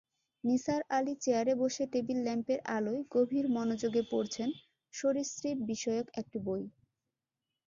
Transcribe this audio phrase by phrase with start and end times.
[0.43, 4.49] নিসার আলি চেয়ারে বসে টেবিল-ল্যাম্পের আলোয় গভীর মনযোগে পড়ছেন
[4.93, 6.63] সরীসৃপ-বিষয়ক একটি বই।